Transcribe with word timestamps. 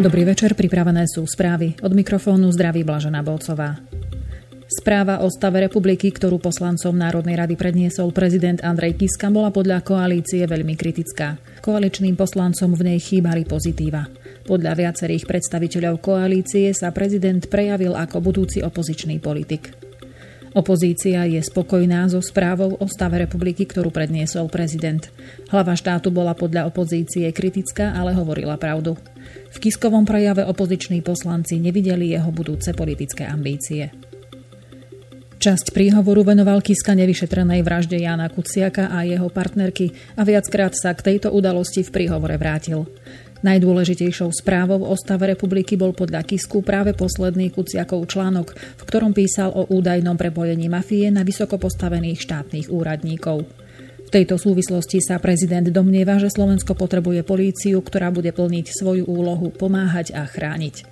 Dobrý 0.00 0.24
večer, 0.24 0.56
pripravené 0.56 1.04
sú 1.04 1.28
správy. 1.28 1.76
Od 1.84 1.92
mikrofónu 1.92 2.48
zdraví 2.56 2.80
Blažena 2.88 3.20
Bolcová. 3.20 3.84
Správa 4.64 5.20
o 5.20 5.28
stave 5.28 5.60
republiky, 5.60 6.08
ktorú 6.08 6.40
poslancom 6.40 6.96
Národnej 6.96 7.36
rady 7.36 7.52
predniesol 7.52 8.08
prezident 8.08 8.64
Andrej 8.64 8.96
Kiska, 8.96 9.28
bola 9.28 9.52
podľa 9.52 9.84
koalície 9.84 10.48
veľmi 10.48 10.72
kritická. 10.72 11.36
Koaličným 11.60 12.16
poslancom 12.16 12.72
v 12.72 12.88
nej 12.88 12.96
chýbali 12.96 13.44
pozitíva. 13.44 14.08
Podľa 14.48 14.72
viacerých 14.72 15.28
predstaviteľov 15.28 16.00
koalície 16.00 16.72
sa 16.72 16.96
prezident 16.96 17.44
prejavil 17.44 17.92
ako 17.92 18.24
budúci 18.24 18.64
opozičný 18.64 19.20
politik. 19.20 19.89
Opozícia 20.50 21.22
je 21.30 21.38
spokojná 21.38 22.10
so 22.10 22.18
správou 22.18 22.74
o 22.74 22.86
stave 22.90 23.22
republiky, 23.22 23.62
ktorú 23.62 23.94
predniesol 23.94 24.50
prezident. 24.50 25.06
Hlava 25.46 25.78
štátu 25.78 26.10
bola 26.10 26.34
podľa 26.34 26.66
opozície 26.66 27.30
kritická, 27.30 27.94
ale 27.94 28.18
hovorila 28.18 28.58
pravdu. 28.58 28.98
V 29.54 29.56
Kiskovom 29.62 30.02
prejave 30.02 30.42
opoziční 30.42 31.06
poslanci 31.06 31.62
nevideli 31.62 32.10
jeho 32.10 32.34
budúce 32.34 32.74
politické 32.74 33.30
ambície. 33.30 33.94
Časť 35.40 35.72
príhovoru 35.72 36.20
venoval 36.20 36.60
Kiska 36.60 36.92
nevyšetrenej 36.98 37.64
vražde 37.64 37.96
Jana 37.96 38.28
Kuciaka 38.28 38.92
a 38.92 39.08
jeho 39.08 39.32
partnerky 39.32 39.88
a 40.18 40.26
viackrát 40.26 40.76
sa 40.76 40.92
k 40.92 41.14
tejto 41.14 41.32
udalosti 41.32 41.80
v 41.80 41.94
príhovore 41.94 42.36
vrátil. 42.36 42.84
Najdôležitejšou 43.40 44.36
správou 44.36 44.84
o 44.84 44.94
stave 45.00 45.32
republiky 45.32 45.80
bol 45.80 45.96
podľa 45.96 46.28
Kisku 46.28 46.60
práve 46.60 46.92
posledný 46.92 47.48
Kuciakov 47.48 48.04
článok, 48.04 48.52
v 48.52 48.82
ktorom 48.84 49.16
písal 49.16 49.48
o 49.56 49.64
údajnom 49.64 50.20
prepojení 50.20 50.68
mafie 50.68 51.08
na 51.08 51.24
vysoko 51.24 51.56
postavených 51.56 52.20
štátnych 52.20 52.68
úradníkov. 52.68 53.48
V 54.10 54.18
tejto 54.18 54.42
súvislosti 54.42 54.98
sa 54.98 55.22
prezident 55.22 55.62
domnieva, 55.70 56.18
že 56.18 56.34
Slovensko 56.34 56.74
potrebuje 56.74 57.22
políciu, 57.22 57.78
ktorá 57.78 58.10
bude 58.10 58.34
plniť 58.34 58.66
svoju 58.74 59.06
úlohu 59.06 59.54
pomáhať 59.54 60.18
a 60.18 60.26
chrániť. 60.26 60.82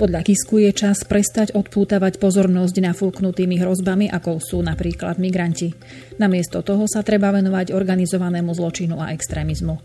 Podľa 0.00 0.24
Kisku 0.24 0.56
je 0.56 0.72
čas 0.72 1.04
prestať 1.04 1.52
odpútavať 1.52 2.16
pozornosť 2.16 2.80
nafúknutými 2.80 3.60
hrozbami, 3.60 4.08
ako 4.08 4.40
sú 4.40 4.64
napríklad 4.64 5.20
migranti. 5.20 5.76
Namiesto 6.16 6.64
toho 6.64 6.88
sa 6.88 7.04
treba 7.04 7.28
venovať 7.28 7.76
organizovanému 7.76 8.56
zločinu 8.56 9.04
a 9.04 9.12
extrémizmu. 9.12 9.76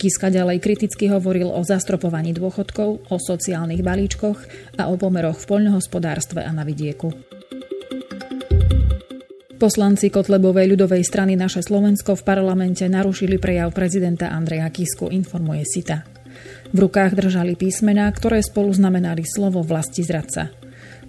Kiska 0.00 0.32
ďalej 0.32 0.64
kriticky 0.64 1.12
hovoril 1.12 1.52
o 1.52 1.60
zastropovaní 1.60 2.32
dôchodkov, 2.32 3.12
o 3.12 3.16
sociálnych 3.20 3.84
balíčkoch 3.84 4.48
a 4.80 4.88
o 4.88 4.96
pomeroch 4.96 5.36
v 5.36 5.48
poľnohospodárstve 5.52 6.40
a 6.40 6.48
na 6.56 6.64
vidieku. 6.64 7.12
Poslanci 9.60 10.08
Kotlebovej 10.08 10.72
ľudovej 10.72 11.04
strany 11.04 11.36
Naše 11.36 11.60
Slovensko 11.60 12.16
v 12.16 12.24
parlamente 12.24 12.80
narušili 12.88 13.36
prejav 13.36 13.76
prezidenta 13.76 14.32
Andreja 14.32 14.72
Kisku, 14.72 15.12
informuje 15.12 15.68
Sita. 15.68 16.08
V 16.72 16.80
rukách 16.80 17.12
držali 17.12 17.60
písmená, 17.60 18.08
ktoré 18.08 18.40
spolu 18.40 18.72
znamenali 18.72 19.20
slovo 19.28 19.60
vlasti 19.60 20.00
zradca. 20.00 20.48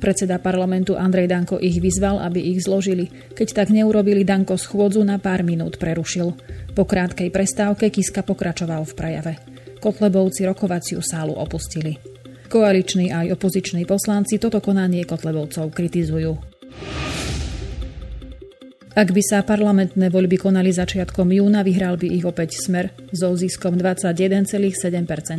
Predseda 0.01 0.41
parlamentu 0.41 0.97
Andrej 0.97 1.29
Danko 1.29 1.61
ich 1.61 1.77
vyzval, 1.77 2.25
aby 2.25 2.41
ich 2.41 2.65
zložili. 2.65 3.13
Keď 3.37 3.53
tak 3.53 3.69
neurobili, 3.69 4.25
Danko 4.25 4.57
schôdzu 4.57 5.05
na 5.05 5.21
pár 5.21 5.45
minút 5.45 5.77
prerušil. 5.77 6.33
Po 6.73 6.89
krátkej 6.89 7.29
prestávke 7.29 7.93
Kiska 7.93 8.25
pokračoval 8.25 8.81
v 8.81 8.93
prejave. 8.97 9.33
Kotlebovci 9.77 10.49
rokovaciu 10.49 11.05
sálu 11.05 11.37
opustili. 11.37 12.01
Koaliční 12.49 13.13
aj 13.13 13.37
opoziční 13.37 13.85
poslanci 13.85 14.41
toto 14.41 14.57
konanie 14.57 15.05
Kotlebovcov 15.05 15.69
kritizujú. 15.69 16.33
Ak 18.91 19.07
by 19.13 19.21
sa 19.23 19.45
parlamentné 19.45 20.09
voľby 20.11 20.35
konali 20.35 20.73
začiatkom 20.73 21.29
júna, 21.29 21.61
vyhral 21.63 21.95
by 21.95 22.11
ich 22.11 22.25
opäť 22.27 22.57
Smer 22.57 22.91
so 23.13 23.31
ziskom 23.37 23.77
21,7% 23.77 24.81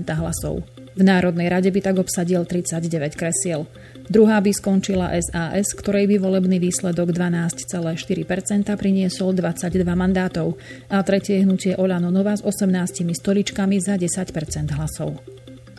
hlasov. 0.08 0.64
V 0.92 1.02
Národnej 1.04 1.48
rade 1.48 1.68
by 1.72 1.80
tak 1.80 1.96
obsadil 2.00 2.44
39 2.44 3.16
kresiel. 3.16 3.64
Druhá 4.12 4.44
by 4.44 4.52
skončila 4.52 5.08
SAS, 5.24 5.72
ktorej 5.72 6.04
by 6.04 6.20
volebný 6.20 6.60
výsledok 6.60 7.16
12,4% 7.16 7.96
priniesol 8.76 9.32
22 9.32 9.72
mandátov 9.88 10.60
a 10.92 11.00
tretie 11.00 11.40
hnutie 11.40 11.72
Olano 11.80 12.12
Nova 12.12 12.36
s 12.36 12.44
18 12.44 13.08
stoličkami 13.08 13.80
za 13.80 13.96
10% 13.96 14.68
hlasov. 14.76 15.16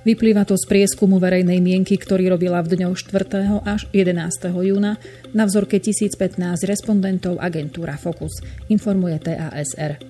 Vyplýva 0.01 0.49
to 0.49 0.57
z 0.57 0.65
prieskumu 0.65 1.21
verejnej 1.21 1.61
mienky, 1.61 1.93
ktorý 1.93 2.33
robila 2.33 2.65
v 2.65 2.73
dňoch 2.73 3.05
4. 3.05 3.69
až 3.69 3.85
11. 3.93 4.17
júna 4.49 4.97
na 5.29 5.45
vzorke 5.45 5.77
1015 5.77 6.65
respondentov 6.65 7.37
agentúra 7.37 8.01
Focus, 8.01 8.41
informuje 8.65 9.21
TASR. 9.21 10.01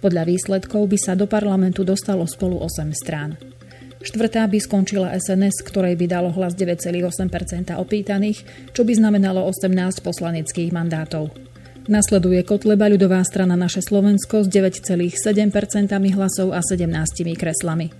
Podľa 0.00 0.24
výsledkov 0.24 0.88
by 0.88 0.96
sa 0.96 1.12
do 1.12 1.28
parlamentu 1.28 1.84
dostalo 1.84 2.24
spolu 2.24 2.56
8 2.56 2.88
strán. 2.96 3.36
Štvrtá 4.06 4.46
by 4.46 4.62
skončila 4.62 5.10
SNS, 5.18 5.66
ktorej 5.66 5.98
by 5.98 6.06
dalo 6.06 6.30
hlas 6.30 6.54
9,8% 6.54 7.74
opýtaných, 7.74 8.70
čo 8.70 8.86
by 8.86 8.94
znamenalo 8.94 9.42
18 9.50 9.66
poslaneckých 9.98 10.70
mandátov. 10.70 11.34
Nasleduje 11.90 12.46
Kotleba 12.46 12.86
ľudová 12.86 13.18
strana 13.26 13.58
Naše 13.58 13.82
Slovensko 13.82 14.46
s 14.46 14.48
9,7% 14.50 15.10
hlasov 16.14 16.54
a 16.54 16.62
17 16.62 16.86
kreslami. 17.34 17.90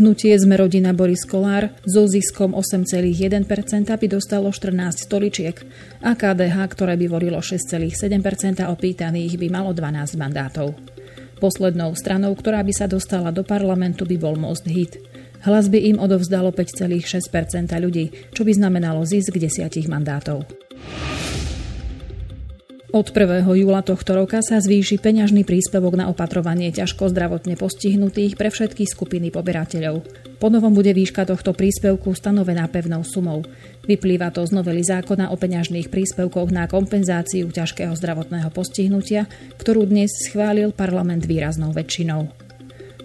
Hnutie 0.00 0.32
sme 0.40 0.56
rodina 0.56 0.96
Boris 0.96 1.28
Kolár 1.28 1.76
so 1.84 2.08
ziskom 2.08 2.56
8,1% 2.56 3.44
by 3.90 4.06
dostalo 4.08 4.48
14 4.48 4.96
stoličiek 4.96 5.60
a 6.00 6.16
KDH, 6.16 6.56
ktoré 6.72 6.96
by 6.96 7.06
volilo 7.20 7.44
6,7% 7.44 8.64
opýtaných, 8.64 9.36
by 9.36 9.48
malo 9.52 9.76
12 9.76 10.16
mandátov. 10.16 10.72
Poslednou 11.36 11.92
stranou, 11.96 12.32
ktorá 12.36 12.64
by 12.64 12.72
sa 12.72 12.88
dostala 12.88 13.28
do 13.32 13.44
parlamentu, 13.44 14.08
by 14.08 14.16
bol 14.20 14.36
Most 14.36 14.64
Hit. 14.68 15.09
Hlas 15.40 15.72
by 15.72 15.78
im 15.80 15.96
odovzdalo 15.96 16.52
5,6% 16.52 17.72
ľudí, 17.80 18.12
čo 18.36 18.44
by 18.44 18.52
znamenalo 18.52 19.04
zisk 19.08 19.36
10 19.36 19.72
mandátov. 19.88 20.44
Od 22.90 23.06
1. 23.06 23.46
júla 23.46 23.86
tohto 23.86 24.18
roka 24.18 24.42
sa 24.42 24.58
zvýši 24.58 24.98
peňažný 24.98 25.46
príspevok 25.46 25.94
na 25.94 26.10
opatrovanie 26.10 26.74
ťažko 26.74 27.14
zdravotne 27.14 27.54
postihnutých 27.54 28.34
pre 28.34 28.50
všetky 28.50 28.82
skupiny 28.82 29.30
poberateľov. 29.30 30.02
Ponovom 30.42 30.74
bude 30.74 30.90
výška 30.90 31.22
tohto 31.22 31.54
príspevku 31.54 32.10
stanovená 32.18 32.66
pevnou 32.66 33.06
sumou. 33.06 33.46
Vyplýva 33.86 34.34
to 34.34 34.42
z 34.42 34.58
novely 34.58 34.82
zákona 34.82 35.30
o 35.30 35.38
peňažných 35.38 35.86
príspevkoch 35.86 36.50
na 36.50 36.66
kompenzáciu 36.66 37.46
ťažkého 37.54 37.94
zdravotného 37.94 38.50
postihnutia, 38.50 39.30
ktorú 39.62 39.86
dnes 39.86 40.10
schválil 40.26 40.74
parlament 40.74 41.22
výraznou 41.30 41.70
väčšinou. 41.70 42.49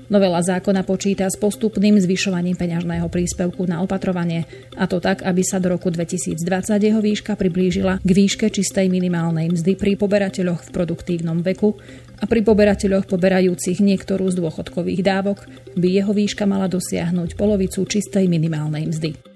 Novela 0.06 0.38
zákona 0.38 0.86
počíta 0.86 1.26
s 1.26 1.34
postupným 1.34 1.98
zvyšovaním 1.98 2.54
peňažného 2.54 3.10
príspevku 3.10 3.66
na 3.66 3.82
opatrovanie, 3.82 4.46
a 4.78 4.86
to 4.86 5.02
tak, 5.02 5.26
aby 5.26 5.42
sa 5.42 5.58
do 5.58 5.74
roku 5.74 5.90
2020 5.90 6.38
jeho 6.78 7.02
výška 7.02 7.34
priblížila 7.34 7.98
k 8.06 8.10
výške 8.14 8.54
čistej 8.54 8.86
minimálnej 8.86 9.50
mzdy 9.50 9.74
pri 9.74 9.98
poberateľoch 9.98 10.70
v 10.70 10.74
produktívnom 10.74 11.42
veku 11.42 11.74
a 12.22 12.30
pri 12.30 12.46
poberateľoch 12.46 13.10
poberajúcich 13.10 13.82
niektorú 13.82 14.30
z 14.30 14.46
dôchodkových 14.46 15.02
dávok 15.02 15.50
by 15.74 15.88
jeho 15.90 16.14
výška 16.14 16.46
mala 16.46 16.70
dosiahnuť 16.70 17.34
polovicu 17.34 17.82
čistej 17.90 18.30
minimálnej 18.30 18.86
mzdy. 18.86 19.35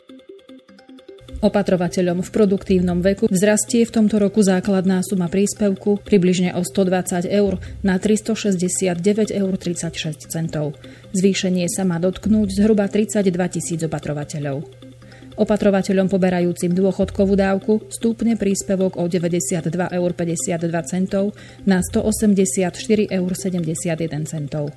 Opatrovateľom 1.40 2.20
v 2.20 2.30
produktívnom 2.36 3.00
veku 3.00 3.32
vzrastie 3.32 3.88
v 3.88 3.96
tomto 3.96 4.20
roku 4.20 4.44
základná 4.44 5.00
suma 5.08 5.32
príspevku 5.32 6.04
približne 6.04 6.52
o 6.52 6.68
120 6.68 7.32
eur 7.32 7.64
na 7.80 7.96
369,36 7.96 9.32
eur. 10.60 10.74
Zvýšenie 11.16 11.72
sa 11.72 11.88
má 11.88 11.96
dotknúť 11.96 12.60
zhruba 12.60 12.92
32 12.92 13.56
tisíc 13.56 13.80
opatrovateľov. 13.80 14.68
Opatrovateľom 15.40 16.12
poberajúcim 16.12 16.76
dôchodkovú 16.76 17.40
dávku 17.40 17.88
stúpne 17.88 18.36
príspevok 18.36 19.00
o 19.00 19.08
92,52 19.08 19.96
eur 19.96 20.12
na 21.64 21.80
184,71 21.80 23.16
eur. 23.16 24.72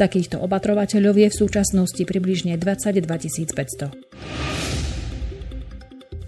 Takýchto 0.00 0.40
opatrovateľov 0.40 1.14
je 1.20 1.28
v 1.28 1.36
súčasnosti 1.36 2.02
približne 2.08 2.56
22 2.56 3.04
500. 3.04 4.75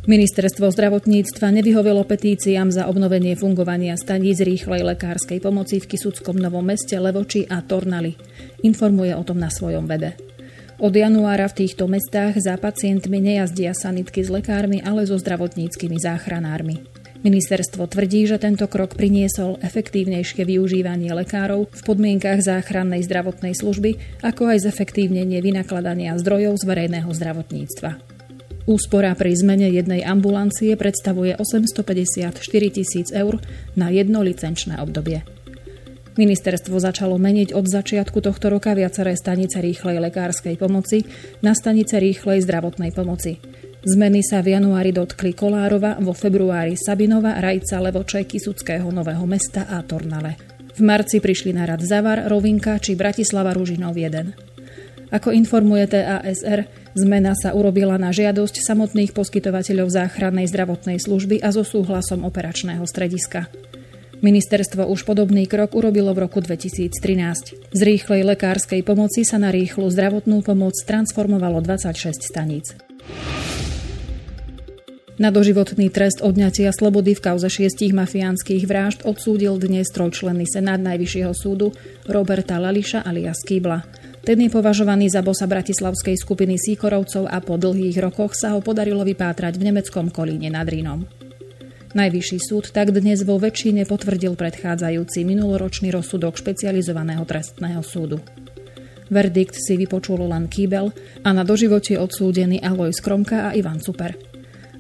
Ministerstvo 0.08 0.72
zdravotníctva 0.72 1.52
nevyhovelo 1.52 2.00
petíciám 2.00 2.72
za 2.72 2.88
obnovenie 2.88 3.37
fungovania 3.37 3.93
staníc 3.93 4.40
rýchlej 4.40 4.81
lekárskej 4.81 5.37
pomoci 5.37 5.84
v 5.84 5.88
Kisuckom 5.93 6.32
Novom 6.32 6.64
meste, 6.64 6.96
Levoči 6.96 7.44
a 7.44 7.60
Tornali. 7.60 8.16
Informuje 8.64 9.12
o 9.12 9.20
tom 9.20 9.37
na 9.37 9.52
svojom 9.52 9.84
webe. 9.84 10.16
Od 10.81 10.96
januára 10.96 11.44
v 11.52 11.60
týchto 11.60 11.84
mestách 11.93 12.40
za 12.40 12.56
pacientmi 12.56 13.20
nejazdia 13.20 13.76
sanitky 13.76 14.25
s 14.25 14.32
lekármi, 14.32 14.81
ale 14.81 15.05
so 15.05 15.20
zdravotníckými 15.20 16.00
záchranármi. 16.00 16.88
Ministerstvo 17.20 17.84
tvrdí, 17.84 18.25
že 18.25 18.40
tento 18.40 18.64
krok 18.64 18.96
priniesol 18.96 19.61
efektívnejšie 19.61 20.49
využívanie 20.49 21.12
lekárov 21.12 21.69
v 21.69 21.81
podmienkach 21.84 22.40
záchrannej 22.40 23.04
zdravotnej 23.04 23.52
služby, 23.52 24.25
ako 24.25 24.56
aj 24.56 24.72
zefektívnenie 24.72 25.44
vynakladania 25.44 26.16
zdrojov 26.16 26.56
z 26.56 26.64
verejného 26.64 27.12
zdravotníctva. 27.12 28.17
Úspora 28.68 29.16
pri 29.16 29.32
zmene 29.32 29.72
jednej 29.72 30.04
ambulancie 30.04 30.76
predstavuje 30.76 31.32
854 31.40 32.36
tisíc 32.68 33.08
eur 33.16 33.40
na 33.72 33.88
jedno 33.88 34.20
licenčné 34.20 34.76
obdobie. 34.84 35.24
Ministerstvo 36.20 36.76
začalo 36.76 37.16
meniť 37.16 37.56
od 37.56 37.64
začiatku 37.64 38.20
tohto 38.20 38.52
roka 38.52 38.76
viaceré 38.76 39.16
stanice 39.16 39.64
rýchlej 39.64 40.04
lekárskej 40.04 40.60
pomoci 40.60 41.08
na 41.40 41.56
stanice 41.56 41.96
rýchlej 41.96 42.44
zdravotnej 42.44 42.92
pomoci. 42.92 43.40
Zmeny 43.88 44.20
sa 44.20 44.44
v 44.44 44.60
januári 44.60 44.92
dotkli 44.92 45.32
Kolárova, 45.32 45.96
vo 46.04 46.12
februári 46.12 46.76
Sabinova, 46.76 47.40
Rajca, 47.40 47.80
Levoče, 47.80 48.28
Kisuckého 48.28 48.92
Nového 48.92 49.24
mesta 49.24 49.64
a 49.64 49.80
Tornale. 49.80 50.36
V 50.76 50.84
marci 50.84 51.24
prišli 51.24 51.56
na 51.56 51.64
rad 51.64 51.80
Zavar, 51.80 52.28
Rovinka 52.28 52.76
či 52.76 52.92
Bratislava 52.92 53.56
Ružinov 53.56 53.96
1. 53.96 54.47
Ako 55.08 55.32
informuje 55.32 55.88
TASR, 55.88 56.69
zmena 56.93 57.32
sa 57.32 57.56
urobila 57.56 57.96
na 57.96 58.12
žiadosť 58.12 58.60
samotných 58.60 59.16
poskytovateľov 59.16 59.88
záchrannej 59.88 60.44
zdravotnej 60.52 61.00
služby 61.00 61.40
a 61.40 61.49
so 61.49 61.64
súhlasom 61.64 62.28
operačného 62.28 62.84
strediska. 62.84 63.49
Ministerstvo 64.20 64.84
už 64.90 65.06
podobný 65.06 65.49
krok 65.49 65.78
urobilo 65.78 66.10
v 66.12 66.26
roku 66.26 66.43
2013. 66.44 66.93
Z 67.72 67.81
rýchlej 67.81 68.26
lekárskej 68.37 68.84
pomoci 68.84 69.25
sa 69.25 69.40
na 69.40 69.49
rýchlu 69.49 69.88
zdravotnú 69.88 70.44
pomoc 70.44 70.75
transformovalo 70.84 71.62
26 71.62 72.19
staníc. 72.20 72.75
Na 75.19 75.34
doživotný 75.34 75.90
trest 75.90 76.22
odňatia 76.22 76.70
slobody 76.70 77.19
v 77.19 77.25
kauze 77.25 77.50
šiestich 77.50 77.90
mafiánskych 77.90 78.62
vražd 78.70 79.02
odsúdil 79.02 79.58
dnes 79.58 79.90
trojčlenný 79.90 80.46
senát 80.46 80.78
Najvyššieho 80.78 81.34
súdu 81.34 81.75
Roberta 82.06 82.54
Lališa 82.62 83.02
alias 83.02 83.43
Kýbla. 83.43 83.82
Ten 84.28 84.44
je 84.44 84.52
považovaný 84.52 85.08
za 85.08 85.25
bosa 85.25 85.48
bratislavskej 85.48 86.20
skupiny 86.20 86.60
Síkorovcov 86.60 87.32
a 87.32 87.40
po 87.40 87.56
dlhých 87.56 87.96
rokoch 87.96 88.36
sa 88.36 88.52
ho 88.52 88.60
podarilo 88.60 89.00
vypátrať 89.00 89.56
v 89.56 89.72
nemeckom 89.72 90.12
Kolíne 90.12 90.52
nad 90.52 90.69
Rínom. 90.69 91.08
Najvyšší 91.96 92.36
súd 92.36 92.69
tak 92.69 92.92
dnes 92.92 93.25
vo 93.25 93.40
väčšine 93.40 93.88
potvrdil 93.88 94.36
predchádzajúci 94.36 95.25
minuloročný 95.25 95.88
rozsudok 95.88 96.36
špecializovaného 96.36 97.25
trestného 97.25 97.80
súdu. 97.80 98.20
Verdikt 99.08 99.56
si 99.56 99.80
vypočul 99.80 100.20
len 100.20 100.44
Kýbel 100.44 100.92
a 101.25 101.32
na 101.32 101.40
doživote 101.40 101.96
odsúdený 101.96 102.60
Alois 102.60 103.00
Kromka 103.00 103.48
a 103.48 103.56
Ivan 103.56 103.80
Super. 103.80 104.12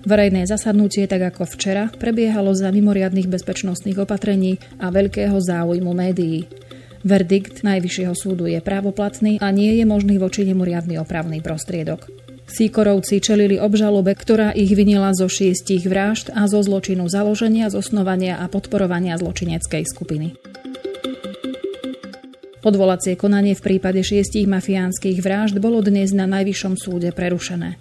Verejné 0.04 0.44
zasadnutie, 0.44 1.08
tak 1.08 1.24
ako 1.24 1.48
včera, 1.48 1.88
prebiehalo 1.96 2.52
za 2.52 2.68
mimoriadných 2.68 3.32
bezpečnostných 3.32 3.96
opatrení 3.96 4.60
a 4.76 4.92
veľkého 4.92 5.40
záujmu 5.40 5.96
médií. 5.96 6.67
Verdikt 7.06 7.62
Najvyššieho 7.62 8.14
súdu 8.16 8.50
je 8.50 8.58
právoplatný 8.58 9.38
a 9.38 9.54
nie 9.54 9.78
je 9.78 9.84
možný 9.86 10.18
voči 10.18 10.42
nemu 10.42 10.66
riadny 10.66 10.98
opravný 10.98 11.38
prostriedok. 11.38 12.10
Síkorovci 12.48 13.20
čelili 13.20 13.60
obžalobe, 13.60 14.16
ktorá 14.16 14.56
ich 14.56 14.72
vinila 14.72 15.12
zo 15.12 15.28
šiestich 15.28 15.84
vražd 15.84 16.32
a 16.32 16.48
zo 16.48 16.64
zločinu 16.64 17.04
založenia, 17.04 17.68
zosnovania 17.68 18.40
a 18.40 18.48
podporovania 18.48 19.20
zločineckej 19.20 19.84
skupiny. 19.84 20.32
Odvolacie 22.64 23.14
konanie 23.14 23.54
v 23.54 23.62
prípade 23.62 24.02
šiestich 24.02 24.48
mafiánskych 24.50 25.22
vražd 25.22 25.62
bolo 25.62 25.84
dnes 25.84 26.10
na 26.10 26.26
Najvyššom 26.26 26.74
súde 26.80 27.14
prerušené. 27.14 27.78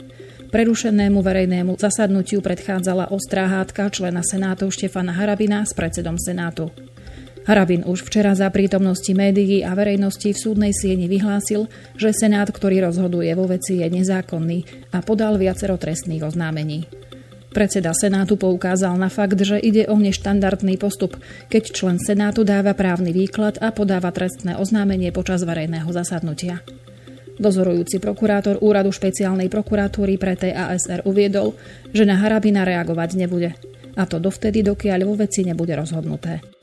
Prerušenému 0.48 1.20
verejnému 1.20 1.76
zasadnutiu 1.76 2.40
predchádzala 2.40 3.12
ostrá 3.12 3.52
hádka 3.52 3.92
člena 3.92 4.24
Senátu 4.24 4.72
Štefana 4.72 5.12
Harabina 5.12 5.64
s 5.68 5.76
predsedom 5.76 6.16
Senátu. 6.16 6.72
Harabin 7.48 7.88
už 7.88 8.04
včera 8.04 8.36
za 8.36 8.52
prítomnosti 8.52 9.08
médií 9.16 9.64
a 9.64 9.72
verejnosti 9.72 10.36
v 10.36 10.38
súdnej 10.38 10.76
sieni 10.76 11.08
vyhlásil, 11.08 11.72
že 11.96 12.12
Senát, 12.12 12.52
ktorý 12.52 12.84
rozhoduje 12.84 13.32
vo 13.40 13.48
veci, 13.48 13.80
je 13.80 13.88
nezákonný 13.88 14.92
a 14.92 15.00
podal 15.00 15.40
viacero 15.40 15.80
trestných 15.80 16.28
oznámení. 16.28 16.92
Predseda 17.56 17.96
Senátu 17.96 18.36
poukázal 18.36 19.00
na 19.00 19.08
fakt, 19.08 19.40
že 19.40 19.56
ide 19.64 19.88
o 19.88 19.96
neštandardný 19.96 20.76
postup, 20.76 21.16
keď 21.48 21.72
člen 21.72 21.98
Senátu 22.04 22.44
dáva 22.44 22.76
právny 22.76 23.16
výklad 23.16 23.64
a 23.64 23.72
podáva 23.72 24.12
trestné 24.12 24.60
oznámenie 24.60 25.16
počas 25.16 25.48
verejného 25.48 25.88
zasadnutia. 25.88 26.60
Dozorujúci 27.40 28.04
prokurátor 28.04 28.60
úradu 28.60 28.92
špeciálnej 28.92 29.48
prokuratúry 29.48 30.20
pre 30.20 30.36
TASR 30.36 31.08
uviedol, 31.08 31.56
že 31.96 32.04
na 32.04 32.20
Harabina 32.20 32.68
reagovať 32.68 33.10
nebude. 33.16 33.56
A 33.96 34.04
to 34.04 34.20
dovtedy, 34.20 34.68
dokiaľ 34.68 35.08
vo 35.08 35.16
veci 35.16 35.48
nebude 35.48 35.74
rozhodnuté. 35.80 36.57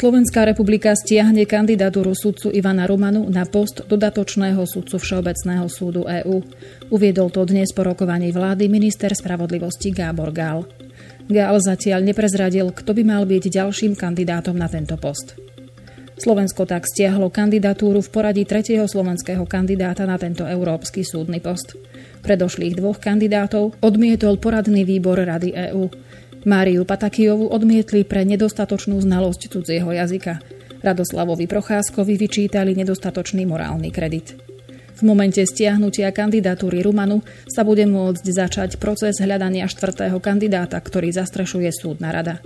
Slovenská 0.00 0.48
republika 0.48 0.96
stiahne 0.96 1.44
kandidatúru 1.44 2.16
sudcu 2.16 2.48
Ivana 2.56 2.88
Romanu 2.88 3.28
na 3.28 3.44
post 3.44 3.84
dodatočného 3.84 4.64
sudcu 4.64 4.96
Všeobecného 4.96 5.68
súdu 5.68 6.08
EÚ. 6.08 6.40
Uviedol 6.88 7.28
to 7.28 7.44
dnes 7.44 7.68
po 7.76 7.84
rokovaní 7.84 8.32
vlády 8.32 8.72
minister 8.72 9.12
spravodlivosti 9.12 9.92
Gábor 9.92 10.32
Gál. 10.32 10.64
Gál 11.28 11.56
zatiaľ 11.60 12.00
neprezradil, 12.00 12.72
kto 12.72 12.96
by 12.96 13.02
mal 13.04 13.28
byť 13.28 13.44
ďalším 13.52 13.92
kandidátom 13.92 14.56
na 14.56 14.72
tento 14.72 14.96
post. 14.96 15.36
Slovensko 16.16 16.64
tak 16.64 16.88
stiahlo 16.88 17.28
kandidatúru 17.28 18.00
v 18.00 18.08
poradí 18.08 18.48
tretieho 18.48 18.88
slovenského 18.88 19.44
kandidáta 19.44 20.08
na 20.08 20.16
tento 20.16 20.48
európsky 20.48 21.04
súdny 21.04 21.44
post. 21.44 21.76
Predošlých 22.24 22.72
dvoch 22.72 22.96
kandidátov 22.96 23.76
odmietol 23.84 24.40
poradný 24.40 24.80
výbor 24.80 25.20
Rady 25.20 25.52
EÚ. 25.52 25.92
Máriu 26.40 26.88
Patakijovu 26.88 27.52
odmietli 27.52 28.00
pre 28.00 28.24
nedostatočnú 28.24 28.96
znalosť 28.96 29.52
cudzieho 29.52 29.92
jazyka. 29.92 30.40
Radoslavovi 30.80 31.44
Procházkovi 31.44 32.16
vyčítali 32.16 32.72
nedostatočný 32.72 33.44
morálny 33.44 33.92
kredit. 33.92 34.40
V 34.96 35.02
momente 35.04 35.44
stiahnutia 35.44 36.08
kandidatúry 36.08 36.80
Rumanu 36.80 37.20
sa 37.44 37.60
bude 37.60 37.84
môcť 37.84 38.24
začať 38.24 38.70
proces 38.80 39.20
hľadania 39.20 39.68
štvrtého 39.68 40.16
kandidáta, 40.16 40.80
ktorý 40.80 41.12
zastrešuje 41.12 41.68
súdna 41.76 42.08
rada. 42.08 42.40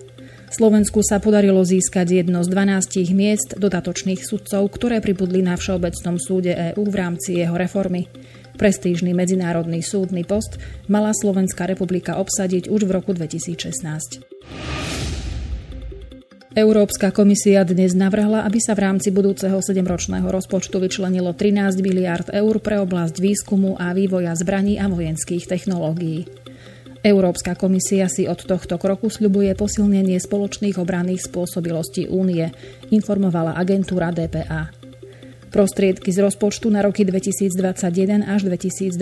Slovensku 0.51 1.03
sa 1.07 1.23
podarilo 1.23 1.63
získať 1.63 2.23
jedno 2.23 2.43
z 2.43 2.51
12 2.51 3.15
miest 3.15 3.59
dodatočných 3.59 4.23
sudcov, 4.23 4.75
ktoré 4.75 5.03
pribudli 5.03 5.43
na 5.43 5.55
Všeobecnom 5.55 6.19
súde 6.19 6.75
EÚ 6.75 6.83
v 6.83 6.95
rámci 6.99 7.39
jeho 7.43 7.55
reformy. 7.55 8.11
Prestížny 8.55 9.19
medzinárodný 9.19 9.83
súdny 9.83 10.23
post 10.23 10.63
mala 10.87 11.11
Slovenská 11.11 11.67
republika 11.67 12.23
obsadiť 12.23 12.71
už 12.71 12.87
v 12.87 12.91
roku 12.95 13.11
2016. 13.11 14.23
Európska 16.55 17.11
komisia 17.11 17.67
dnes 17.67 17.99
navrhla, 17.99 18.47
aby 18.47 18.63
sa 18.63 18.79
v 18.79 18.87
rámci 18.87 19.11
budúceho 19.11 19.59
7-ročného 19.59 20.31
rozpočtu 20.31 20.79
vyčlenilo 20.79 21.35
13 21.35 21.83
miliard 21.83 22.31
eur 22.31 22.63
pre 22.63 22.79
oblasť 22.79 23.19
výskumu 23.19 23.75
a 23.75 23.91
vývoja 23.91 24.31
zbraní 24.39 24.79
a 24.79 24.87
vojenských 24.87 25.51
technológií. 25.51 26.31
Európska 27.03 27.59
komisia 27.59 28.07
si 28.07 28.31
od 28.31 28.39
tohto 28.39 28.79
kroku 28.79 29.11
sľubuje 29.11 29.51
posilnenie 29.59 30.23
spoločných 30.23 30.79
obranných 30.79 31.27
spôsobilostí 31.27 32.07
únie, 32.07 32.47
informovala 32.95 33.59
agentúra 33.59 34.15
DPA. 34.15 34.84
Prostriedky 35.55 36.11
z 36.11 36.19
rozpočtu 36.19 36.67
na 36.67 36.83
roky 36.83 37.07
2021 37.07 38.27
až 38.27 38.51
2027 38.51 38.99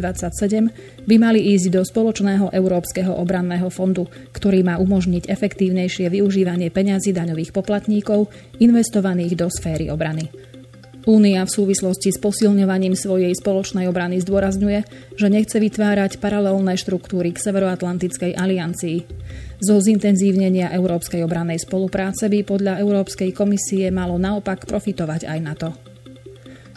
by 1.08 1.16
mali 1.16 1.40
ísť 1.56 1.72
do 1.72 1.80
spoločného 1.80 2.52
Európskeho 2.52 3.08
obranného 3.08 3.72
fondu, 3.72 4.04
ktorý 4.36 4.60
má 4.60 4.76
umožniť 4.76 5.32
efektívnejšie 5.32 6.12
využívanie 6.12 6.68
peňazí 6.68 7.16
daňových 7.16 7.56
poplatníkov 7.56 8.28
investovaných 8.60 9.32
do 9.32 9.48
sféry 9.48 9.88
obrany. 9.88 10.28
Únia 11.08 11.40
v 11.48 11.54
súvislosti 11.56 12.12
s 12.12 12.20
posilňovaním 12.20 13.00
svojej 13.00 13.32
spoločnej 13.32 13.88
obrany 13.88 14.20
zdôrazňuje, 14.20 14.84
že 15.16 15.32
nechce 15.32 15.56
vytvárať 15.56 16.20
paralelné 16.20 16.76
štruktúry 16.76 17.32
k 17.32 17.42
Severoatlantickej 17.48 18.36
aliancii. 18.36 19.08
Zo 19.56 19.80
zintenzívnenia 19.80 20.68
európskej 20.76 21.24
obrannej 21.24 21.64
spolupráce 21.64 22.28
by 22.28 22.44
podľa 22.44 22.76
Európskej 22.84 23.32
komisie 23.32 23.88
malo 23.88 24.20
naopak 24.20 24.68
profitovať 24.68 25.32
aj 25.32 25.40
na 25.40 25.56
to. 25.56 25.91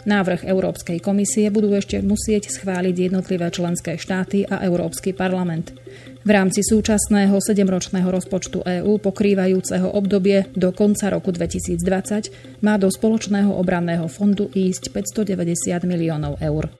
Návrh 0.06 0.46
Európskej 0.46 1.02
komisie 1.02 1.50
budú 1.50 1.74
ešte 1.74 1.98
musieť 1.98 2.46
schváliť 2.54 3.10
jednotlivé 3.10 3.50
členské 3.50 3.98
štáty 3.98 4.46
a 4.46 4.62
Európsky 4.62 5.10
parlament. 5.10 5.74
V 6.22 6.30
rámci 6.30 6.62
súčasného 6.62 7.34
7-ročného 7.42 8.06
rozpočtu 8.06 8.62
EÚ 8.62 9.02
pokrývajúceho 9.02 9.90
obdobie 9.90 10.46
do 10.54 10.70
konca 10.70 11.10
roku 11.10 11.34
2020 11.34 12.62
má 12.62 12.78
do 12.78 12.86
spoločného 12.86 13.50
obranného 13.50 14.06
fondu 14.06 14.46
ísť 14.54 14.94
590 14.94 15.82
miliónov 15.82 16.38
eur. 16.38 16.70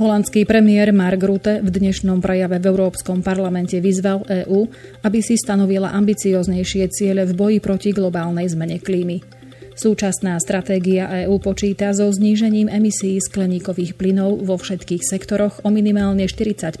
Holandský 0.00 0.48
premiér 0.48 0.88
Mark 0.96 1.20
Rutte 1.20 1.60
v 1.60 1.68
dnešnom 1.68 2.24
prejave 2.24 2.56
v 2.56 2.64
Európskom 2.72 3.20
parlamente 3.20 3.76
vyzval 3.76 4.24
EÚ, 4.24 4.72
aby 5.04 5.20
si 5.20 5.36
stanovila 5.36 5.92
ambicioznejšie 5.92 6.88
ciele 6.88 7.28
v 7.28 7.36
boji 7.36 7.58
proti 7.60 7.92
globálnej 7.92 8.48
zmene 8.48 8.80
klímy. 8.80 9.41
Súčasná 9.72 10.36
stratégia 10.36 11.08
EÚ 11.24 11.40
počíta 11.40 11.88
so 11.96 12.04
znížením 12.12 12.68
emisí 12.68 13.16
skleníkových 13.16 13.96
plynov 13.96 14.44
vo 14.44 14.60
všetkých 14.60 15.00
sektoroch 15.00 15.64
o 15.64 15.72
minimálne 15.72 16.28
40% 16.28 16.76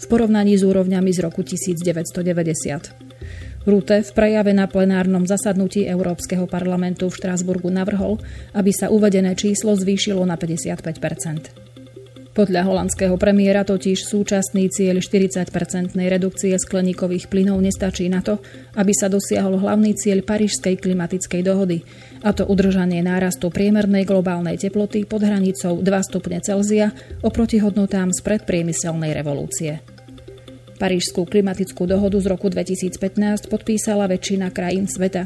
v 0.00 0.04
porovnaní 0.08 0.56
s 0.56 0.64
úrovňami 0.64 1.12
z 1.12 1.18
roku 1.20 1.44
1990. 1.44 3.04
Rute 3.66 3.98
v 4.00 4.10
prejave 4.14 4.54
na 4.54 4.70
plenárnom 4.70 5.26
zasadnutí 5.26 5.84
Európskeho 5.84 6.46
parlamentu 6.46 7.10
v 7.10 7.18
Štrásburgu 7.18 7.68
navrhol, 7.68 8.22
aby 8.54 8.70
sa 8.70 8.88
uvedené 8.88 9.34
číslo 9.34 9.74
zvýšilo 9.74 10.22
na 10.22 10.38
55 10.38 11.65
Podľa 12.36 12.68
holandského 12.68 13.16
premiéra 13.16 13.64
totiž 13.64 14.12
súčasný 14.12 14.68
cieľ 14.68 15.00
40-percentnej 15.00 16.12
redukcie 16.12 16.52
skleníkových 16.52 17.32
plynov 17.32 17.64
nestačí 17.64 18.12
na 18.12 18.20
to, 18.20 18.44
aby 18.76 18.92
sa 18.92 19.08
dosiahol 19.08 19.56
hlavný 19.56 19.96
cieľ 19.96 20.20
Parížskej 20.20 20.76
klimatickej 20.76 21.40
dohody, 21.40 21.80
a 22.20 22.36
to 22.36 22.44
udržanie 22.44 23.00
nárastu 23.00 23.48
priemernej 23.48 24.04
globálnej 24.04 24.60
teploty 24.60 25.08
pod 25.08 25.24
hranicou 25.24 25.80
2 25.80 25.88
stupne 26.12 26.36
Celzia 26.44 26.92
oproti 27.24 27.56
hodnotám 27.56 28.12
z 28.12 28.20
predpriemyselnej 28.20 29.16
revolúcie. 29.16 29.80
Parížskú 30.76 31.24
klimatickú 31.24 31.88
dohodu 31.88 32.20
z 32.20 32.28
roku 32.28 32.52
2015 32.52 33.48
podpísala 33.48 34.04
väčšina 34.12 34.52
krajín 34.52 34.84
sveta, 34.84 35.24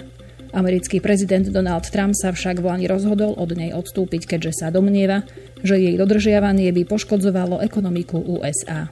Americký 0.50 0.98
prezident 0.98 1.46
Donald 1.46 1.86
Trump 1.94 2.18
sa 2.18 2.34
však 2.34 2.58
v 2.58 2.66
Lani 2.66 2.86
rozhodol 2.90 3.38
od 3.38 3.54
nej 3.54 3.70
odstúpiť, 3.70 4.26
keďže 4.26 4.62
sa 4.62 4.66
domnieva, 4.74 5.22
že 5.62 5.78
jej 5.78 5.94
dodržiavanie 5.94 6.74
by 6.74 6.82
poškodzovalo 6.90 7.62
ekonomiku 7.62 8.18
USA. 8.18 8.90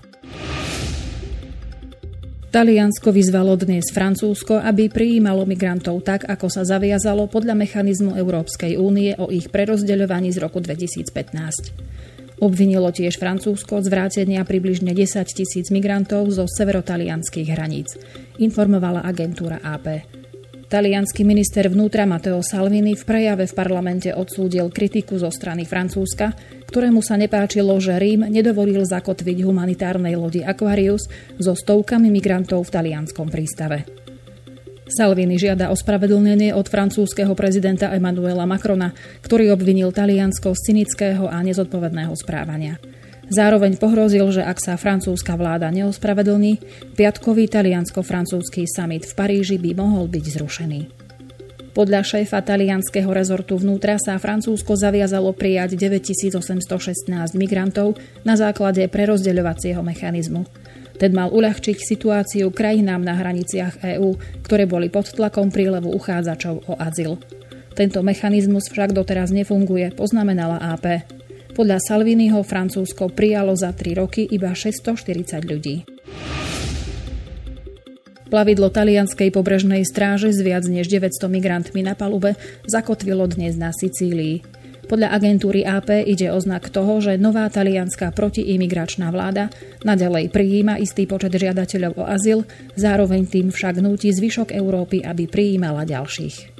Taliansko 2.49 3.13
vyzvalo 3.13 3.61
dnes 3.61 3.93
Francúzsko, 3.93 4.57
aby 4.57 4.89
prijímalo 4.89 5.45
migrantov 5.45 6.01
tak, 6.01 6.25
ako 6.25 6.49
sa 6.49 6.65
zaviazalo 6.65 7.29
podľa 7.29 7.53
mechanizmu 7.53 8.17
Európskej 8.17 8.81
únie 8.81 9.13
o 9.21 9.29
ich 9.29 9.53
prerozdeľovaní 9.53 10.33
z 10.33 10.41
roku 10.41 10.57
2015. 10.57 11.13
Obvinilo 12.39 12.89
tiež 12.89 13.19
Francúzsko 13.21 13.83
z 13.83 13.91
vrátenia 13.91 14.47
približne 14.47 14.95
10 14.95 15.27
tisíc 15.29 15.69
migrantov 15.75 16.31
zo 16.31 16.47
severotalianských 16.47 17.51
hraníc, 17.51 17.99
informovala 18.41 19.03
agentúra 19.05 19.61
AP. 19.61 20.07
Talianský 20.69 21.25
minister 21.25 21.65
vnútra 21.73 22.05
Matteo 22.05 22.45
Salvini 22.45 22.93
v 22.93 23.01
prejave 23.01 23.49
v 23.49 23.57
parlamente 23.57 24.13
odsúdil 24.13 24.69
kritiku 24.69 25.17
zo 25.17 25.33
strany 25.33 25.65
Francúzska, 25.65 26.37
ktorému 26.69 27.01
sa 27.01 27.17
nepáčilo, 27.17 27.73
že 27.81 27.97
Rím 27.97 28.29
nedovolil 28.29 28.85
zakotviť 28.85 29.49
humanitárnej 29.49 30.21
lodi 30.21 30.45
Aquarius 30.45 31.09
so 31.41 31.57
stovkami 31.57 32.13
migrantov 32.13 32.69
v 32.69 32.73
talianskom 32.77 33.33
prístave. 33.33 33.89
Salvini 34.93 35.41
žiada 35.41 35.73
ospravedlnenie 35.73 36.53
od 36.53 36.69
francúzského 36.69 37.33
prezidenta 37.33 37.89
Emmanuela 37.89 38.45
Macrona, 38.45 38.93
ktorý 39.25 39.57
obvinil 39.57 39.89
Taliansko 39.89 40.53
z 40.53 40.61
cynického 40.69 41.33
a 41.33 41.41
nezodpovedného 41.49 42.13
správania. 42.13 42.77
Zároveň 43.29 43.77
pohrozil, 43.77 44.25
že 44.33 44.41
ak 44.41 44.57
sa 44.57 44.81
francúzska 44.81 45.37
vláda 45.37 45.69
neospravedlní, 45.69 46.65
piatkový 46.97 47.45
taliansko-francúzsky 47.53 48.65
summit 48.65 49.05
v 49.05 49.13
Paríži 49.13 49.57
by 49.61 49.77
mohol 49.77 50.09
byť 50.09 50.25
zrušený. 50.41 50.81
Podľa 51.77 52.03
šéfa 52.03 52.43
talianského 52.43 53.07
rezortu 53.13 53.55
vnútra 53.55 54.03
sa 54.03 54.19
Francúzsko 54.19 54.75
zaviazalo 54.75 55.31
prijať 55.31 55.79
9816 55.79 57.07
migrantov 57.39 57.95
na 58.27 58.35
základe 58.35 58.83
prerozdeľovacieho 58.91 59.79
mechanizmu. 59.85 60.43
Ten 60.99 61.15
mal 61.15 61.31
uľahčiť 61.31 61.79
situáciu 61.79 62.51
krajinám 62.51 62.99
na 63.07 63.15
hraniciach 63.15 63.79
EÚ, 63.95 64.19
ktoré 64.43 64.67
boli 64.67 64.91
pod 64.91 65.15
tlakom 65.15 65.55
prílevu 65.55 65.95
uchádzačov 65.95 66.67
o 66.67 66.75
azyl. 66.83 67.15
Tento 67.79 68.03
mechanizmus 68.03 68.67
však 68.75 68.91
doteraz 68.91 69.31
nefunguje, 69.31 69.95
poznamenala 69.95 70.59
AP. 70.75 71.07
Podľa 71.59 71.83
Salviniho 71.83 72.39
Francúzsko 72.47 73.11
prijalo 73.11 73.51
za 73.59 73.75
3 73.75 73.99
roky 73.99 74.23
iba 74.23 74.55
640 74.55 75.43
ľudí. 75.43 75.83
Plavidlo 78.31 78.71
talianskej 78.71 79.35
pobrežnej 79.35 79.83
stráže 79.83 80.31
s 80.31 80.39
viac 80.39 80.63
než 80.71 80.87
900 80.87 81.19
migrantmi 81.27 81.83
na 81.83 81.99
palube 81.99 82.39
zakotvilo 82.63 83.27
dnes 83.27 83.59
na 83.59 83.75
Sicílii. 83.75 84.47
Podľa 84.87 85.11
agentúry 85.11 85.67
AP 85.67 86.07
ide 86.07 86.31
o 86.31 86.39
znak 86.39 86.71
toho, 86.71 87.03
že 87.03 87.19
nová 87.19 87.51
talianská 87.51 88.15
protiimigračná 88.15 89.11
vláda 89.11 89.51
nadalej 89.83 90.31
prijíma 90.31 90.79
istý 90.79 91.11
počet 91.11 91.35
žiadateľov 91.35 91.93
o 91.99 92.05
azyl, 92.07 92.47
zároveň 92.79 93.27
tým 93.27 93.51
však 93.51 93.83
núti 93.83 94.15
zvyšok 94.15 94.55
Európy, 94.55 95.03
aby 95.03 95.27
prijímala 95.27 95.83
ďalších. 95.83 96.58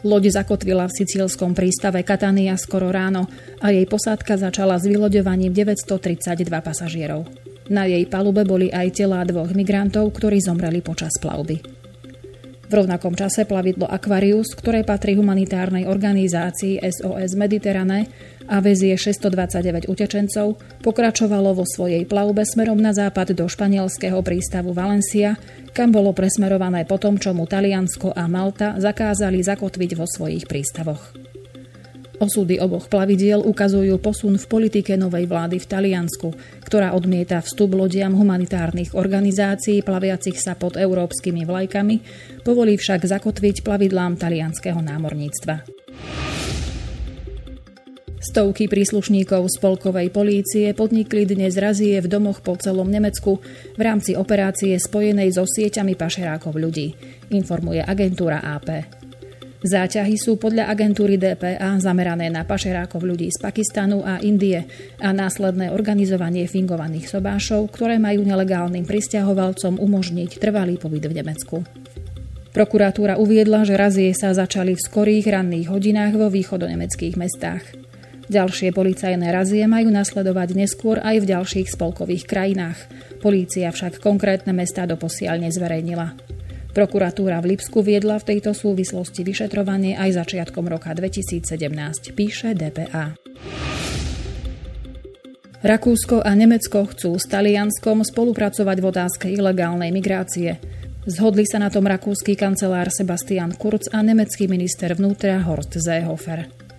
Loď 0.00 0.32
zakotvila 0.32 0.88
v 0.88 0.96
sicílskom 1.04 1.52
prístave 1.52 2.00
Katania 2.00 2.56
skoro 2.56 2.88
ráno 2.88 3.28
a 3.60 3.68
jej 3.68 3.84
posádka 3.84 4.40
začala 4.40 4.80
s 4.80 4.88
vyloďovaním 4.88 5.52
932 5.52 6.48
pasažierov. 6.64 7.28
Na 7.68 7.84
jej 7.84 8.02
palube 8.08 8.42
boli 8.48 8.72
aj 8.72 8.96
telá 8.96 9.20
dvoch 9.28 9.52
migrantov, 9.52 10.10
ktorí 10.16 10.40
zomreli 10.40 10.80
počas 10.80 11.14
plavby. 11.20 11.80
V 12.70 12.78
rovnakom 12.78 13.18
čase 13.18 13.50
plavidlo 13.50 13.90
Aquarius, 13.90 14.54
ktoré 14.54 14.86
patrí 14.86 15.18
humanitárnej 15.18 15.90
organizácii 15.90 16.78
SOS 16.78 17.34
Mediterane 17.34 18.06
a 18.46 18.62
vezie 18.62 18.94
629 18.94 19.90
utečencov, 19.90 20.54
pokračovalo 20.78 21.50
vo 21.50 21.66
svojej 21.66 22.06
plavbe 22.06 22.46
smerom 22.46 22.78
na 22.78 22.94
západ 22.94 23.34
do 23.34 23.50
španielského 23.50 24.22
prístavu 24.22 24.70
Valencia, 24.70 25.34
kam 25.72 25.94
bolo 25.94 26.10
presmerované 26.14 26.84
po 26.84 27.00
tom, 27.00 27.16
čo 27.16 27.34
mu 27.34 27.46
Taliansko 27.48 28.12
a 28.14 28.26
Malta 28.26 28.76
zakázali 28.78 29.40
zakotviť 29.40 29.90
vo 29.98 30.06
svojich 30.06 30.44
prístavoch. 30.46 31.30
Osudy 32.20 32.60
oboch 32.60 32.92
plavidiel 32.92 33.40
ukazujú 33.40 33.96
posun 33.96 34.36
v 34.36 34.44
politike 34.44 34.92
novej 34.92 35.24
vlády 35.24 35.56
v 35.56 35.64
Taliansku, 35.64 36.28
ktorá 36.68 36.92
odmieta 36.92 37.40
vstup 37.40 37.72
lodiam 37.72 38.12
humanitárnych 38.12 38.92
organizácií 38.92 39.80
plaviacich 39.80 40.36
sa 40.36 40.52
pod 40.52 40.76
európskymi 40.76 41.48
vlajkami, 41.48 41.96
povolí 42.44 42.76
však 42.76 43.08
zakotviť 43.08 43.64
plavidlám 43.64 44.20
talianského 44.20 44.84
námorníctva. 44.84 45.64
Stovky 48.20 48.68
príslušníkov 48.68 49.48
spolkovej 49.48 50.12
polície 50.12 50.76
podnikli 50.76 51.24
dnes 51.24 51.56
razie 51.56 51.96
v 52.04 52.04
domoch 52.04 52.44
po 52.44 52.52
celom 52.52 52.84
Nemecku 52.84 53.40
v 53.40 53.80
rámci 53.80 54.12
operácie 54.12 54.76
spojenej 54.76 55.32
so 55.32 55.48
sieťami 55.48 55.96
pašerákov 55.96 56.52
ľudí, 56.52 56.92
informuje 57.32 57.80
agentúra 57.80 58.44
AP. 58.44 58.84
Záťahy 59.64 60.20
sú 60.20 60.36
podľa 60.36 60.68
agentúry 60.68 61.16
DPA 61.16 61.80
zamerané 61.80 62.28
na 62.28 62.44
pašerákov 62.44 63.00
ľudí 63.08 63.32
z 63.32 63.40
Pakistanu 63.40 64.04
a 64.04 64.20
Indie 64.20 64.68
a 65.00 65.16
následné 65.16 65.72
organizovanie 65.72 66.44
fingovaných 66.44 67.08
sobášov, 67.08 67.72
ktoré 67.72 67.96
majú 67.96 68.20
nelegálnym 68.20 68.84
pristahovalcom 68.84 69.80
umožniť 69.80 70.36
trvalý 70.36 70.76
pobyt 70.76 71.08
v 71.08 71.24
Nemecku. 71.24 71.64
Prokuratúra 72.52 73.16
uviedla, 73.16 73.64
že 73.64 73.80
razie 73.80 74.12
sa 74.12 74.36
začali 74.36 74.76
v 74.76 74.84
skorých 74.84 75.24
ranných 75.24 75.72
hodinách 75.72 76.20
vo 76.20 76.28
východonemeckých 76.28 77.16
mestách. 77.16 77.64
Ďalšie 78.30 78.70
policajné 78.70 79.26
razie 79.34 79.66
majú 79.66 79.90
nasledovať 79.90 80.54
neskôr 80.54 81.02
aj 81.02 81.18
v 81.18 81.28
ďalších 81.34 81.74
spolkových 81.74 82.30
krajinách. 82.30 82.78
Polícia 83.18 83.66
však 83.66 83.98
konkrétne 83.98 84.54
mesta 84.54 84.86
doposiaľ 84.86 85.50
nezverejnila. 85.50 86.14
Prokuratúra 86.70 87.42
v 87.42 87.58
Lipsku 87.58 87.82
viedla 87.82 88.22
v 88.22 88.30
tejto 88.30 88.54
súvislosti 88.54 89.26
vyšetrovanie 89.26 89.98
aj 89.98 90.22
začiatkom 90.22 90.70
roka 90.70 90.94
2017, 90.94 91.42
píše 92.14 92.54
DPA. 92.54 93.18
Rakúsko 95.66 96.22
a 96.22 96.30
Nemecko 96.30 96.86
chcú 96.86 97.18
s 97.18 97.26
Talianskom 97.26 98.06
spolupracovať 98.06 98.76
v 98.78 98.86
otázke 98.86 99.26
ilegálnej 99.26 99.90
migrácie. 99.90 100.62
Zhodli 101.02 101.50
sa 101.50 101.58
na 101.58 101.66
tom 101.66 101.90
rakúsky 101.90 102.38
kancelár 102.38 102.94
Sebastian 102.94 103.58
Kurz 103.58 103.90
a 103.90 103.98
nemecký 104.06 104.46
minister 104.46 104.94
vnútra 104.94 105.42
Horst 105.42 105.74
Seehofer. 105.74 106.69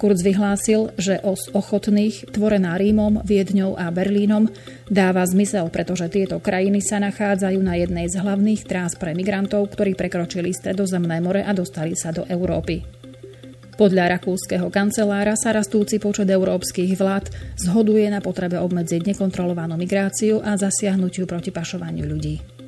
Kurz 0.00 0.24
vyhlásil, 0.24 0.96
že 0.96 1.20
os 1.20 1.52
ochotných, 1.52 2.32
tvorená 2.32 2.80
Rímom, 2.80 3.20
Viedňou 3.20 3.76
a 3.76 3.92
Berlínom, 3.92 4.48
dáva 4.88 5.20
zmysel, 5.28 5.68
pretože 5.68 6.08
tieto 6.08 6.40
krajiny 6.40 6.80
sa 6.80 6.96
nachádzajú 7.04 7.60
na 7.60 7.76
jednej 7.76 8.08
z 8.08 8.16
hlavných 8.16 8.64
trás 8.64 8.96
pre 8.96 9.12
migrantov, 9.12 9.68
ktorí 9.68 9.92
prekročili 9.92 10.56
Stredozemné 10.56 11.20
more 11.20 11.44
a 11.44 11.52
dostali 11.52 11.92
sa 11.92 12.16
do 12.16 12.24
Európy. 12.24 12.80
Podľa 13.76 14.16
rakúskeho 14.16 14.72
kancelára 14.72 15.36
sa 15.36 15.52
rastúci 15.52 16.00
počet 16.00 16.32
európskych 16.32 16.96
vlád 16.96 17.28
zhoduje 17.60 18.08
na 18.08 18.24
potrebe 18.24 18.56
obmedziť 18.56 19.04
nekontrolovanú 19.04 19.76
migráciu 19.76 20.40
a 20.40 20.56
zasiahnutiu 20.56 21.28
proti 21.28 21.52
pašovaniu 21.52 22.08
ľudí. 22.08 22.59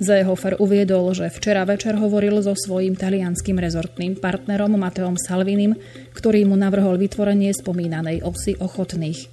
Zehofer 0.00 0.56
uviedol, 0.56 1.12
že 1.12 1.28
včera 1.28 1.68
večer 1.68 1.92
hovoril 1.92 2.40
so 2.40 2.56
svojím 2.56 2.96
talianským 2.96 3.60
rezortným 3.60 4.16
partnerom 4.16 4.72
Mateom 4.80 5.20
Salvinim, 5.20 5.76
ktorý 6.16 6.48
mu 6.48 6.56
navrhol 6.56 6.96
vytvorenie 6.96 7.52
spomínanej 7.52 8.24
osy 8.24 8.56
ochotných. 8.56 9.28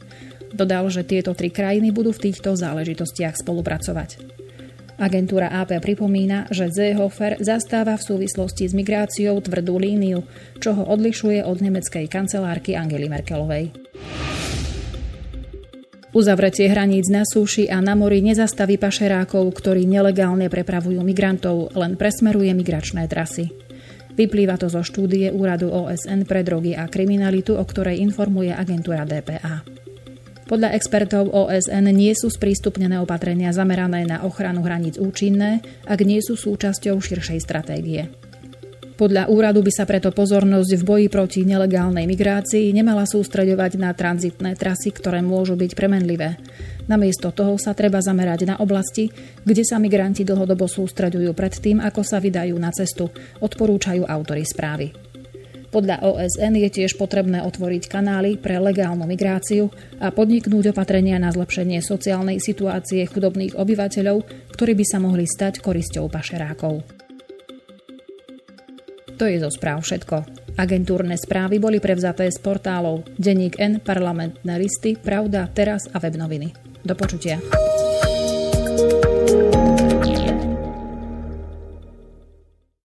Dodal, 0.52 0.92
že 0.92 1.08
tieto 1.08 1.32
tri 1.32 1.56
krajiny 1.56 1.96
budú 1.96 2.12
v 2.12 2.30
týchto 2.30 2.60
záležitostiach 2.60 3.40
spolupracovať. 3.40 4.20
Agentúra 5.00 5.54
AP 5.56 5.80
pripomína, 5.80 6.52
že 6.52 6.68
Zehofer 6.68 7.40
zastáva 7.40 7.96
v 7.96 8.04
súvislosti 8.04 8.68
s 8.68 8.76
migráciou 8.76 9.40
tvrdú 9.40 9.80
líniu, 9.80 10.28
čo 10.60 10.76
ho 10.76 10.84
odlišuje 10.84 11.48
od 11.48 11.64
nemeckej 11.64 12.12
kancelárky 12.12 12.76
Angely 12.76 13.08
Merkelovej. 13.08 13.72
Uzavretie 16.16 16.72
hraníc 16.72 17.12
na 17.12 17.28
súši 17.28 17.68
a 17.68 17.84
na 17.84 17.92
mori 17.92 18.24
nezastaví 18.24 18.80
pašerákov, 18.80 19.44
ktorí 19.52 19.84
nelegálne 19.84 20.48
prepravujú 20.48 21.04
migrantov, 21.04 21.76
len 21.76 22.00
presmeruje 22.00 22.56
migračné 22.56 23.12
trasy. 23.12 23.52
Vyplýva 24.16 24.56
to 24.56 24.72
zo 24.72 24.82
štúdie 24.82 25.30
Úradu 25.30 25.68
OSN 25.68 26.24
pre 26.24 26.48
drogy 26.48 26.74
a 26.74 26.88
kriminalitu, 26.88 27.60
o 27.60 27.62
ktorej 27.62 28.00
informuje 28.02 28.56
agentúra 28.56 29.04
DPA. 29.04 29.62
Podľa 30.48 30.80
expertov 30.80 31.28
OSN 31.28 31.92
nie 31.92 32.16
sú 32.16 32.32
sprístupnené 32.32 33.04
opatrenia 33.04 33.52
zamerané 33.52 34.08
na 34.08 34.24
ochranu 34.24 34.64
hraníc 34.64 34.96
účinné, 34.96 35.60
ak 35.84 36.00
nie 36.08 36.24
sú 36.24 36.40
súčasťou 36.40 37.04
širšej 37.04 37.40
stratégie. 37.44 38.08
Podľa 38.98 39.30
úradu 39.30 39.62
by 39.62 39.70
sa 39.70 39.86
preto 39.86 40.10
pozornosť 40.10 40.74
v 40.74 40.84
boji 40.84 41.06
proti 41.06 41.46
nelegálnej 41.46 42.10
migrácii 42.10 42.74
nemala 42.74 43.06
sústreďovať 43.06 43.77
na 43.77 43.94
tranzitné 43.94 44.58
trasy, 44.58 44.89
ktoré 44.89 45.22
môžu 45.22 45.54
byť 45.54 45.77
premenlivé. 45.77 46.42
Namiesto 46.89 47.30
toho 47.30 47.62
sa 47.62 47.77
treba 47.77 48.01
zamerať 48.01 48.50
na 48.50 48.56
oblasti, 48.58 49.13
kde 49.46 49.62
sa 49.62 49.77
migranti 49.77 50.25
dlhodobo 50.25 50.66
sústreďujú 50.66 51.30
pred 51.38 51.54
tým, 51.54 51.77
ako 51.77 52.01
sa 52.01 52.18
vydajú 52.18 52.58
na 52.58 52.74
cestu, 52.74 53.13
odporúčajú 53.38 54.01
autory 54.01 54.42
správy. 54.42 54.89
Podľa 55.70 56.01
OSN 56.01 56.58
je 56.58 56.70
tiež 56.82 56.98
potrebné 56.98 57.46
otvoriť 57.46 57.86
kanály 57.86 58.42
pre 58.42 58.58
legálnu 58.58 59.06
migráciu 59.06 59.70
a 60.01 60.10
podniknúť 60.10 60.74
opatrenia 60.74 61.22
na 61.22 61.30
zlepšenie 61.30 61.86
sociálnej 61.86 62.42
situácie 62.42 63.06
chudobných 63.06 63.62
obyvateľov, 63.62 64.25
ktorí 64.58 64.74
by 64.74 64.86
sa 64.89 64.98
mohli 64.98 65.30
stať 65.30 65.62
korisťou 65.62 66.10
pašerákov. 66.10 66.97
To 69.18 69.26
je 69.26 69.42
zo 69.42 69.50
správ 69.50 69.82
všetko. 69.82 70.30
Agentúrne 70.62 71.18
správy 71.18 71.58
boli 71.58 71.82
prevzaté 71.82 72.30
z 72.30 72.38
portálov 72.38 73.06
Denník 73.18 73.58
N, 73.58 73.82
parlamentné 73.82 74.62
listy, 74.62 74.94
Pravda, 74.94 75.50
Teraz 75.50 75.90
a 75.90 75.98
web 75.98 76.18
noviny. 76.18 76.54
Do 76.86 76.94
počutia. 76.94 77.42